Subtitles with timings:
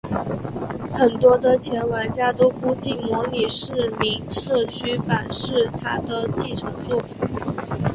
[0.93, 7.15] 很多的前玩家都估计模拟市民社区版是它的继承作品。